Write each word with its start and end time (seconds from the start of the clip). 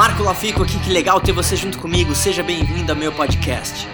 Marco 0.00 0.22
Lafico 0.22 0.62
aqui, 0.62 0.78
que 0.78 0.88
legal 0.88 1.20
ter 1.20 1.32
você 1.32 1.54
junto 1.54 1.78
comigo. 1.78 2.14
Seja 2.14 2.42
bem-vindo 2.42 2.90
ao 2.90 2.96
meu 2.96 3.12
podcast. 3.12 3.86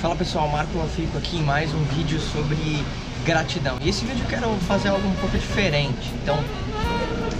Fala 0.00 0.14
pessoal, 0.14 0.48
Marco 0.48 0.78
Lafico 0.78 1.18
aqui 1.18 1.38
em 1.38 1.42
mais 1.42 1.74
um 1.74 1.82
vídeo 1.86 2.20
sobre 2.20 2.84
gratidão. 3.24 3.78
E 3.80 3.88
esse 3.88 4.04
vídeo 4.04 4.22
eu 4.22 4.28
quero 4.28 4.48
fazer 4.68 4.90
algo 4.90 5.08
um 5.08 5.14
pouco 5.14 5.36
diferente. 5.36 6.12
Então, 6.22 6.38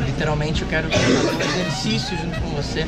literalmente 0.05 0.63
eu 0.63 0.69
quero 0.69 0.91
fazer 0.91 1.37
um 1.37 1.41
exercício 1.41 2.19
junto 2.19 2.41
com 2.41 2.49
você 2.49 2.85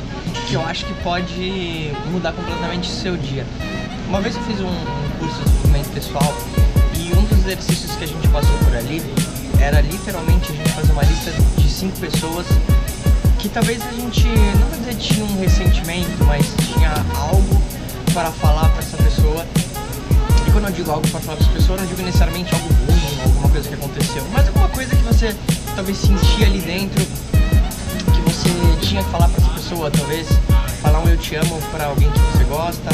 que 0.49 0.55
eu 0.55 0.61
acho 0.65 0.85
que 0.85 0.93
pode 0.95 1.93
mudar 2.11 2.33
completamente 2.33 2.89
o 2.89 2.93
seu 2.93 3.15
dia. 3.15 3.45
Uma 4.09 4.19
vez 4.19 4.35
eu 4.35 4.43
fiz 4.43 4.59
um, 4.59 4.67
um 4.67 5.09
curso 5.19 5.37
de 5.37 5.43
desenvolvimento 5.45 5.93
pessoal 5.93 6.37
e 6.97 7.13
um 7.13 7.23
dos 7.23 7.37
exercícios 7.37 7.95
que 7.95 8.03
a 8.03 8.07
gente 8.07 8.27
passou 8.27 8.57
por 8.57 8.75
ali 8.75 9.01
era 9.57 9.79
literalmente 9.79 10.51
a 10.51 10.55
gente 10.55 10.69
fazer 10.73 10.91
uma 10.91 11.03
lista 11.03 11.31
de 11.31 11.69
cinco 11.69 11.97
pessoas 11.97 12.45
que 13.41 13.49
talvez 13.49 13.81
a 13.81 13.91
gente, 13.91 14.27
não 14.27 14.67
vou 14.67 14.77
dizer 14.77 14.95
tinha 14.97 15.25
um 15.25 15.39
ressentimento, 15.39 16.23
mas 16.25 16.45
tinha 16.71 16.93
algo 17.17 17.59
para 18.13 18.31
falar 18.31 18.69
para 18.69 18.79
essa 18.79 18.97
pessoa. 18.97 19.47
E 20.47 20.51
quando 20.51 20.65
eu 20.65 20.71
digo 20.71 20.91
algo 20.91 21.07
para 21.07 21.19
falar 21.19 21.37
para 21.37 21.45
essa 21.45 21.53
pessoa, 21.55 21.77
eu 21.77 21.81
não 21.81 21.89
digo 21.89 22.03
necessariamente 22.03 22.53
algo 22.53 22.67
ruim, 22.67 23.21
alguma 23.23 23.49
coisa 23.49 23.67
que 23.67 23.73
aconteceu, 23.73 24.23
mas 24.31 24.47
alguma 24.47 24.69
coisa 24.69 24.95
que 24.95 25.01
você 25.01 25.35
talvez 25.75 25.97
sentia 25.97 26.45
ali 26.45 26.59
dentro 26.59 27.03
que 27.03 28.21
você 28.21 28.49
tinha 28.85 29.03
que 29.03 29.09
falar 29.09 29.27
para 29.27 29.43
essa 29.43 29.53
pessoa, 29.53 29.89
talvez 29.89 30.27
falar 30.83 30.99
um 30.99 31.09
eu 31.09 31.17
te 31.17 31.35
amo 31.35 31.59
para 31.71 31.85
alguém 31.85 32.11
que 32.11 32.19
você 32.19 32.43
gosta, 32.43 32.89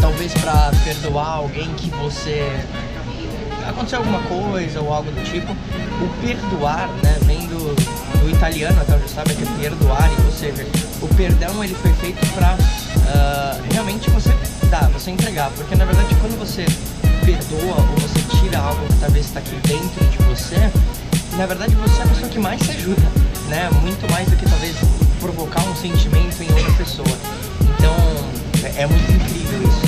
talvez 0.00 0.34
para 0.34 0.72
perdoar 0.82 1.28
alguém 1.28 1.72
que 1.74 1.90
você 1.90 2.50
aconteceu 3.68 3.98
alguma 3.98 4.20
coisa 4.20 4.80
ou 4.80 4.92
algo 4.92 5.10
do 5.10 5.24
tipo. 5.24 5.52
O 5.52 6.26
perdoar, 6.26 6.88
né, 7.02 7.18
vem 7.22 7.46
do, 7.46 7.74
do 8.20 8.30
italiano, 8.30 8.80
até 8.80 8.94
onde 8.94 9.08
sabe, 9.08 9.34
que 9.34 9.42
é 9.42 9.68
perdoar, 9.68 10.10
e 10.12 10.22
você 10.22 10.52
o 11.00 11.08
perdão 11.14 11.62
ele 11.62 11.74
foi 11.74 11.92
feito 11.94 12.24
para 12.34 12.54
uh, 12.54 12.58
ah, 13.08 13.60
realmente 13.72 14.10
você 14.10 14.30
dar, 14.70 14.88
você 14.90 15.10
entregar, 15.10 15.50
porque 15.56 15.74
na 15.74 15.84
verdade 15.84 16.14
quando 16.16 16.38
você 16.38 16.64
perdoa 17.24 17.76
ou 17.76 17.96
você 18.00 18.20
tira 18.38 18.58
algo 18.58 18.86
que 18.86 19.00
talvez 19.00 19.26
está 19.26 19.40
aqui 19.40 19.54
dentro 19.66 20.04
de 20.06 20.18
você, 20.18 20.56
na 21.36 21.46
verdade 21.46 21.74
você 21.74 22.00
é 22.00 22.04
a 22.04 22.08
pessoa 22.08 22.28
que 22.28 22.38
mais 22.38 22.60
se 22.62 22.70
ajuda, 22.72 23.02
né? 23.48 23.70
Muito 23.80 24.10
mais 24.10 24.28
do 24.28 24.36
que 24.36 24.48
talvez 24.48 24.76
provocar 25.20 25.62
um 25.62 25.76
sentimento 25.76 26.42
em 26.42 26.50
outra 26.52 26.72
pessoa. 26.72 27.18
Então 27.76 27.94
é, 28.64 28.82
é 28.82 28.86
muito 28.86 29.12
incrível 29.12 29.62
isso. 29.68 29.87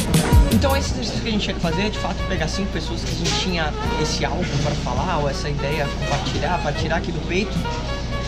Então 0.60 0.76
esse 0.76 0.90
exercício 0.90 1.22
que 1.22 1.28
a 1.28 1.32
gente 1.32 1.42
tinha 1.42 1.54
que 1.54 1.60
fazer 1.62 1.86
é 1.86 1.88
de 1.88 1.98
fato 1.98 2.22
pegar 2.28 2.46
cinco 2.46 2.70
pessoas 2.70 3.02
que 3.02 3.10
a 3.10 3.14
gente 3.14 3.40
tinha 3.40 3.72
esse 4.02 4.26
algo 4.26 4.44
para 4.62 4.74
falar 4.84 5.16
ou 5.16 5.30
essa 5.30 5.48
ideia 5.48 5.88
compartilhar, 5.98 6.58
para 6.58 6.72
tirar 6.74 6.96
aqui 6.96 7.10
do 7.10 7.26
peito 7.26 7.56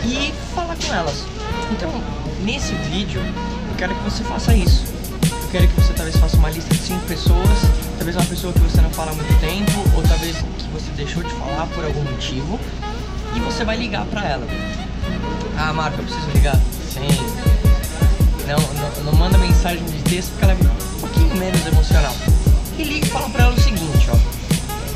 e 0.03 0.33
falar 0.55 0.75
com 0.75 0.91
elas. 0.91 1.25
Então, 1.71 1.91
nesse 2.43 2.73
vídeo, 2.89 3.21
eu 3.21 3.75
quero 3.77 3.93
que 3.93 4.03
você 4.03 4.23
faça 4.23 4.51
isso. 4.55 4.83
Eu 5.43 5.49
quero 5.51 5.67
que 5.67 5.79
você 5.79 5.93
talvez 5.93 6.17
faça 6.17 6.35
uma 6.37 6.49
lista 6.49 6.73
de 6.73 6.81
cinco 6.81 7.05
pessoas, 7.05 7.59
talvez 7.99 8.15
uma 8.15 8.25
pessoa 8.25 8.51
que 8.51 8.59
você 8.61 8.81
não 8.81 8.89
fala 8.89 9.11
há 9.11 9.13
muito 9.13 9.39
tempo, 9.39 9.95
ou 9.95 10.01
talvez 10.01 10.35
que 10.35 10.67
você 10.73 10.89
deixou 10.95 11.21
de 11.21 11.29
falar 11.35 11.67
por 11.67 11.85
algum 11.85 12.01
motivo, 12.01 12.59
e 13.35 13.39
você 13.41 13.63
vai 13.63 13.77
ligar 13.77 14.05
para 14.05 14.27
ela. 14.27 14.47
Ah, 15.55 15.71
Marco, 15.71 16.01
eu 16.01 16.03
preciso 16.03 16.31
ligar? 16.31 16.59
Sim. 16.89 17.52
Não, 18.47 18.57
não, 18.57 19.11
não 19.11 19.13
manda 19.13 19.37
mensagem 19.37 19.83
de 19.85 20.01
texto 20.03 20.29
porque 20.31 20.43
ela 20.43 20.53
é 20.53 20.57
pouquinho 20.99 21.35
menos 21.37 21.65
emocional. 21.65 22.13
E 22.77 22.83
liga 22.83 23.05
e 23.05 23.09
fala 23.09 23.29
pra 23.29 23.43
ela 23.43 23.53
o 23.53 23.59
seguinte, 23.59 24.09
ó. 24.09 24.17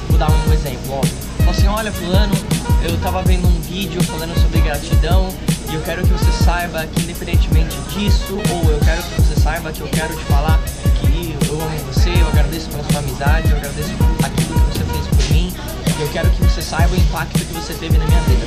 Vou 0.09 0.17
dar 0.17 0.29
um 0.29 0.53
exemplo, 0.53 0.99
ó. 1.01 1.05
Fala 1.39 1.51
assim, 1.51 1.67
olha 1.67 1.91
fulano, 1.91 2.33
eu 2.83 2.97
tava 2.99 3.21
vendo 3.23 3.47
um 3.47 3.61
vídeo 3.61 4.03
falando 4.03 4.37
sobre 4.41 4.59
gratidão 4.59 5.29
e 5.69 5.75
eu 5.75 5.81
quero 5.81 6.01
que 6.03 6.11
você 6.13 6.43
saiba 6.43 6.85
que 6.87 7.01
independentemente 7.01 7.75
disso, 7.93 8.33
ou 8.33 8.71
eu 8.71 8.79
quero 8.79 9.01
que 9.03 9.21
você 9.21 9.39
saiba 9.39 9.71
que 9.71 9.81
eu 9.81 9.87
quero 9.87 10.15
te 10.15 10.23
falar 10.25 10.59
que 10.99 11.35
eu 11.47 11.61
amo 11.61 11.77
você, 11.93 12.09
eu 12.09 12.27
agradeço 12.27 12.69
pela 12.69 12.83
sua 12.83 12.99
amizade, 12.99 13.49
eu 13.49 13.57
agradeço 13.57 13.89
aquilo 14.23 14.59
que 14.59 14.77
você 14.77 14.83
fez 14.83 15.07
por 15.07 15.33
mim, 15.33 15.53
e 15.97 16.01
eu 16.01 16.09
quero 16.09 16.29
que 16.29 16.43
você 16.43 16.61
saiba 16.61 16.93
o 16.93 16.97
impacto 16.97 17.39
que 17.39 17.53
você 17.53 17.73
teve 17.73 17.97
na 17.97 18.05
minha 18.05 18.21
vida. 18.21 18.45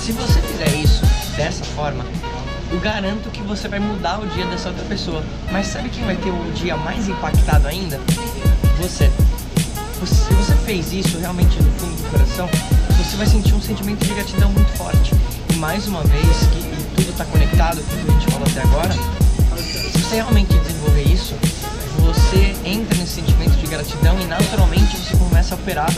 Se 0.00 0.12
você 0.12 0.40
fizer 0.40 0.74
isso 0.76 1.02
dessa 1.36 1.64
forma, 1.64 2.04
eu 2.72 2.80
garanto 2.80 3.28
que 3.30 3.42
você 3.42 3.68
vai 3.68 3.78
mudar 3.78 4.18
o 4.18 4.26
dia 4.28 4.46
dessa 4.46 4.70
outra 4.70 4.84
pessoa. 4.86 5.22
Mas 5.50 5.66
sabe 5.66 5.90
quem 5.90 6.04
vai 6.04 6.16
ter 6.16 6.30
o 6.30 6.52
dia 6.52 6.76
mais 6.76 7.06
impactado 7.08 7.68
ainda? 7.68 8.00
Você. 8.80 9.10
Se 10.04 10.34
você 10.34 10.54
fez 10.64 10.92
isso 10.92 11.18
realmente 11.18 11.62
no 11.62 11.70
fundo 11.72 11.94
do 12.02 12.10
coração, 12.10 12.48
você 12.96 13.16
vai 13.16 13.26
sentir 13.26 13.54
um 13.54 13.60
sentimento 13.60 14.04
de 14.04 14.12
gratidão 14.14 14.50
muito 14.50 14.70
forte. 14.76 15.12
E 15.52 15.56
mais 15.56 15.86
uma 15.86 16.02
vez, 16.02 16.26
que 16.52 16.96
tudo 16.96 17.10
está 17.10 17.24
conectado 17.24 17.80
com 17.82 17.94
o 17.94 18.04
que 18.04 18.10
a 18.10 18.14
gente 18.14 18.32
falou 18.32 18.48
até 18.48 18.62
agora, 18.62 18.92
se 19.60 19.98
você 19.98 20.16
realmente 20.16 20.52
desenvolver 20.58 21.02
isso, 21.02 21.36
você 22.00 22.56
entra 22.64 22.98
nesse 22.98 23.20
sentimento 23.20 23.56
de 23.58 23.66
gratidão 23.68 24.18
e 24.18 24.24
naturalmente 24.24 24.96
você 24.96 25.16
começa 25.16 25.54
a 25.54 25.58
operar 25.58 25.90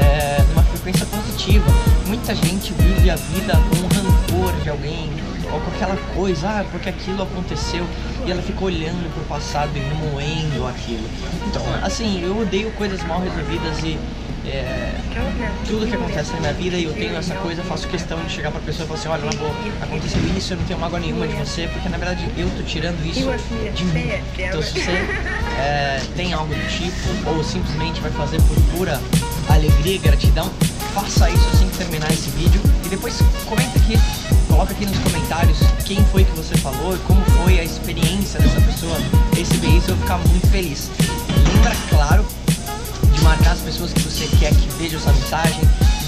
é, 0.00 0.42
numa 0.48 0.62
frequência 0.62 1.04
positiva. 1.04 1.66
Muita 2.06 2.34
gente 2.34 2.72
vive 2.72 3.10
a 3.10 3.16
vida 3.16 3.52
com 3.52 3.94
rancor 3.94 4.58
de 4.62 4.70
alguém, 4.70 5.10
ou 5.52 5.60
com 5.60 5.70
aquela 5.70 5.96
coisa, 6.14 6.48
ah, 6.48 6.64
porque 6.70 6.88
aquilo 6.88 7.22
aconteceu, 7.22 7.86
e 8.26 8.30
ela 8.30 8.42
fica 8.42 8.64
olhando 8.64 9.12
pro 9.12 9.24
passado 9.24 9.70
e 9.74 9.80
remoendo 9.80 10.66
aquilo. 10.66 11.08
Então, 11.46 11.62
assim, 11.82 12.22
eu 12.22 12.38
odeio 12.38 12.70
coisas 12.72 13.02
mal 13.04 13.20
resolvidas 13.20 13.78
e 13.82 13.98
é, 14.46 14.94
tudo 15.66 15.86
que 15.86 15.94
acontece 15.94 16.32
na 16.32 16.40
minha 16.40 16.52
vida 16.52 16.76
e 16.76 16.84
eu 16.84 16.92
tenho 16.92 17.14
essa 17.16 17.34
coisa, 17.34 17.62
faço 17.62 17.86
questão 17.88 18.18
de 18.24 18.32
chegar 18.32 18.50
pra 18.50 18.60
pessoa 18.60 18.84
e 18.84 18.88
falar 18.88 19.00
assim, 19.00 19.08
olha, 19.08 19.24
na 19.24 19.38
boa, 19.38 19.54
aconteceu 19.82 20.20
isso, 20.36 20.54
eu 20.54 20.56
não 20.56 20.64
tenho 20.64 20.78
mágoa 20.78 20.98
nenhuma 20.98 21.28
de 21.28 21.34
você, 21.34 21.68
porque 21.68 21.88
na 21.88 21.98
verdade 21.98 22.26
eu 22.36 22.48
tô 22.56 22.62
tirando 22.62 23.04
isso 23.04 23.28
de 23.74 23.84
mim. 23.84 24.10
Então 24.38 24.62
se 24.62 24.80
você 24.80 24.92
é, 25.58 26.00
tem 26.16 26.32
algo 26.32 26.54
do 26.54 26.68
tipo, 26.68 27.28
ou 27.28 27.44
simplesmente 27.44 28.00
vai 28.00 28.10
fazer 28.12 28.40
por 28.42 28.56
pura 28.76 29.00
alegria 29.48 29.96
e 29.96 29.98
gratidão, 29.98 30.50
faça 30.94 31.28
isso 31.30 31.48
assim 31.52 31.68
que 31.68 31.78
terminar 31.78 32.10
esse 32.10 32.30
vídeo 32.30 32.60
e 32.84 32.88
depois 32.88 33.18
comenta 33.46 33.78
aqui 33.78 33.98
Coloca 34.60 34.74
aqui 34.74 34.84
nos 34.84 34.98
comentários 34.98 35.58
quem 35.86 36.04
foi 36.12 36.22
que 36.22 36.32
você 36.32 36.54
falou 36.58 36.94
e 36.94 36.98
como 37.06 37.24
foi 37.42 37.58
a 37.58 37.64
experiência 37.64 38.38
dessa 38.38 38.60
pessoa 38.60 38.94
receber 39.34 39.68
isso, 39.68 39.90
eu 39.90 39.96
vou 39.96 40.04
ficar 40.04 40.18
muito 40.18 40.46
feliz. 40.48 40.90
Lembra, 41.48 41.74
claro, 41.88 42.26
de 43.10 43.22
marcar 43.22 43.52
as 43.52 43.60
pessoas 43.60 43.90
que 43.94 44.00
você 44.00 44.26
quer 44.36 44.52
que 44.52 44.68
vejam 44.76 45.00
essa 45.00 45.14
mensagem. 45.14 45.62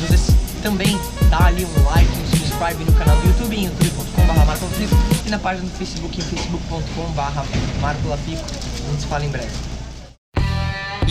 Você 0.07 0.35
também 0.63 1.01
dá 1.31 1.47
ali 1.47 1.65
um 1.65 1.85
like, 1.85 2.11
um 2.13 2.27
subscribe 2.27 2.85
no 2.85 2.93
canal 2.93 3.17
do 3.23 3.29
YouTube, 3.29 3.57
em 3.57 3.65
youtube.com.br 3.65 5.27
e 5.27 5.31
na 5.31 5.39
página 5.39 5.67
do 5.67 5.75
Facebook, 5.79 6.19
em 6.19 6.23
facebook.com.br 6.23 7.81
marcolafico. 7.81 8.45
A 8.45 8.91
gente 8.91 9.01
se 9.01 9.07
fala 9.07 9.25
em 9.25 9.31
breve. 9.31 9.82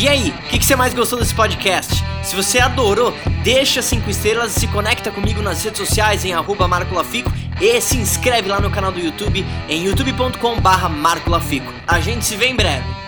E 0.02 0.08
aí, 0.08 0.32
o 0.32 0.50
que, 0.50 0.58
que, 0.58 0.66
você 0.66 0.76
mais 0.76 0.96
gostou 0.96 1.20
desse 1.20 1.36
podcast? 1.36 2.04
Se 2.24 2.36
você 2.36 2.58
adorou, 2.58 3.14
deixa 3.44 3.84
5 3.84 4.10
estrelas 4.10 4.58
e 4.58 4.62
se 4.62 4.68
conecta 4.68 5.12
comigo 5.12 5.44
nas 5.44 5.64
redes 5.64 5.78
sociais 5.78 6.26
em 6.26 6.34
arroba 6.34 6.68
marcolafico 6.68 7.32
e 7.62 7.80
se 7.80 7.98
inscreve 7.98 8.50
lá 8.50 8.60
no 8.60 8.72
canal 8.72 8.92
do 8.92 9.00
YouTube 9.00 9.46
em 9.70 9.86
youtube.com 9.86 10.60
barra 10.60 10.90
marcolafico. 10.90 11.72
A 11.88 12.00
gente 12.00 12.26
se 12.26 12.36
vê 12.36 12.48
em 12.48 12.56
breve. 12.56 13.01